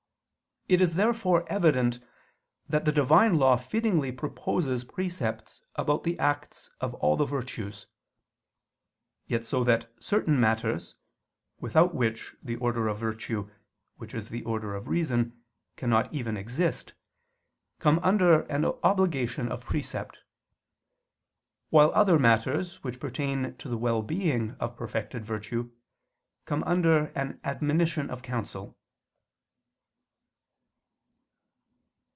[0.67, 1.99] It is therefore evident
[2.69, 7.87] that the Divine law fittingly proposes precepts about the acts of all the virtues:
[9.27, 10.95] yet so that certain matters,
[11.59, 13.49] without which the order of virtue,
[13.97, 15.41] which is the order of reason,
[15.75, 16.93] cannot even exist,
[17.79, 20.19] come under an obligation of precept;
[21.69, 25.69] while other matters, which pertain to the well being of perfect virtue,
[26.45, 28.77] come under an admonition of counsel.